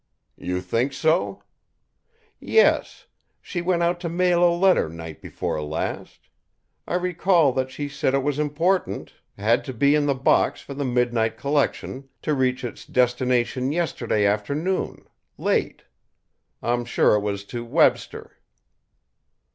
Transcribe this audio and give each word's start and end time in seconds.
"You 0.39 0.61
think 0.61 0.93
so?" 0.93 1.43
"Yes; 2.39 3.05
she 3.39 3.61
went 3.61 3.83
out 3.83 3.99
to 3.99 4.09
mail 4.09 4.43
a 4.43 4.49
letter 4.49 4.89
night 4.89 5.21
before 5.21 5.61
last. 5.61 6.27
I 6.87 6.95
recall 6.95 7.53
that 7.53 7.69
she 7.69 7.87
said 7.87 8.15
it 8.15 8.23
was 8.23 8.39
important, 8.39 9.13
had 9.37 9.63
to 9.65 9.73
be 9.73 9.93
in 9.93 10.07
the 10.07 10.15
box 10.15 10.59
for 10.59 10.73
the 10.73 10.85
midnight 10.85 11.37
collection, 11.37 12.09
to 12.23 12.33
reach 12.33 12.63
its 12.63 12.83
destination 12.83 13.71
yesterday 13.71 14.25
afternoon 14.25 15.05
late. 15.37 15.83
I'm 16.63 16.83
sure 16.83 17.13
it 17.13 17.19
was 17.21 17.43
to 17.53 17.63
Webster." 17.63 18.39